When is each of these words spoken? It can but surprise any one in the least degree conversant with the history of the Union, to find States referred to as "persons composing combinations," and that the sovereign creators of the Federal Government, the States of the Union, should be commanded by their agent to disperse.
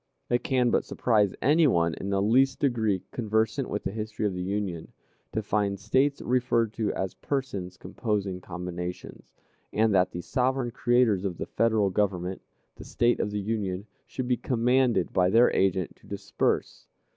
It 0.31 0.43
can 0.43 0.71
but 0.71 0.83
surprise 0.83 1.35
any 1.43 1.67
one 1.67 1.93
in 1.93 2.09
the 2.09 2.23
least 2.23 2.57
degree 2.57 3.03
conversant 3.11 3.69
with 3.69 3.83
the 3.83 3.91
history 3.91 4.25
of 4.25 4.33
the 4.33 4.41
Union, 4.41 4.93
to 5.31 5.43
find 5.43 5.79
States 5.79 6.23
referred 6.23 6.73
to 6.73 6.91
as 6.95 7.13
"persons 7.13 7.77
composing 7.77 8.41
combinations," 8.41 9.25
and 9.71 9.93
that 9.93 10.09
the 10.09 10.21
sovereign 10.21 10.71
creators 10.71 11.23
of 11.23 11.37
the 11.37 11.45
Federal 11.45 11.91
Government, 11.91 12.41
the 12.77 12.83
States 12.83 13.21
of 13.21 13.29
the 13.29 13.41
Union, 13.41 13.85
should 14.07 14.27
be 14.27 14.37
commanded 14.37 15.13
by 15.13 15.29
their 15.29 15.51
agent 15.55 15.95
to 15.97 16.07
disperse. 16.07 16.87